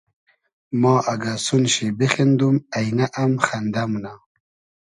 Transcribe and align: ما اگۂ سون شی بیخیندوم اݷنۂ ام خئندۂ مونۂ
ما 0.81 0.95
اگۂ 1.13 1.33
سون 1.45 1.63
شی 1.73 1.87
بیخیندوم 1.97 2.55
اݷنۂ 2.77 3.05
ام 3.21 3.31
خئندۂ 3.45 3.83
مونۂ 3.91 4.13